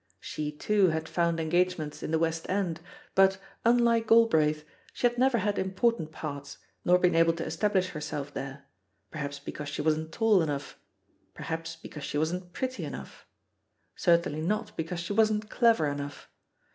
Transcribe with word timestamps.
She, 0.19 0.51
too, 0.51 0.87
had 0.87 1.03
foimd 1.05 1.39
engagements 1.39 2.01
in 2.01 2.09
the 2.09 2.17
West 2.17 2.49
End, 2.49 2.79
but, 3.13 3.37
unlike 3.63 4.07
Gal 4.07 4.25
braith, 4.25 4.65
she 4.93 5.05
had 5.05 5.19
never 5.19 5.37
had 5.37 5.59
important 5.59 6.11
parts 6.11 6.57
nor 6.83 6.97
been 6.97 7.13
able 7.13 7.33
to 7.33 7.45
establish 7.45 7.89
herself 7.89 8.33
there— 8.33 8.65
^perhaps 9.13 9.45
be 9.45 9.51
cause 9.51 9.69
she 9.69 9.83
wasn't 9.83 10.11
tall 10.11 10.41
enough, 10.41 10.79
perhaps 11.35 11.75
be 11.75 11.87
cause 11.89 12.03
she 12.03 12.17
wasn^t 12.17 12.51
pretty 12.51 12.83
enough, 12.83 13.27
certainly 13.95 14.41
not 14.41 14.75
because 14.75 14.99
she 14.99 15.13
wasn't 15.13 15.51
clever 15.51 15.85
enough. 15.85 16.27